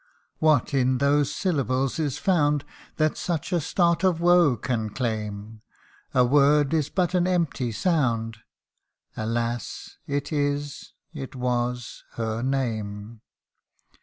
[0.39, 2.65] What in those syllables is found,
[2.97, 5.61] That such a start of woe can claim?
[6.11, 8.39] A word is but an empty sound,
[9.15, 9.99] Alas!
[10.07, 13.21] it is it was her name